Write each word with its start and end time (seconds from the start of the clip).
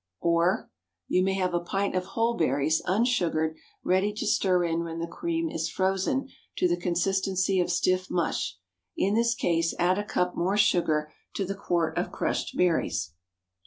Or, 0.21 0.71
You 1.07 1.21
may 1.21 1.35
have 1.35 1.53
a 1.53 1.59
pint 1.59 1.93
of 1.95 2.05
whole 2.17 2.33
berries, 2.35 2.81
unsugared, 2.87 3.55
ready 3.83 4.11
to 4.13 4.25
stir 4.25 4.63
in 4.63 4.83
when 4.83 4.97
the 4.97 5.05
cream 5.05 5.47
is 5.47 5.69
frozen 5.69 6.27
to 6.57 6.67
the 6.67 6.75
consistency 6.75 7.59
of 7.59 7.69
stiff 7.71 8.09
mush. 8.09 8.57
In 8.97 9.13
this 9.13 9.35
case 9.35 9.75
add 9.77 9.99
a 9.99 10.03
cup 10.03 10.35
more 10.35 10.57
sugar 10.57 11.13
to 11.35 11.45
the 11.45 11.53
quart 11.53 11.99
of 11.99 12.11
crushed 12.11 12.57
berries. 12.57 13.11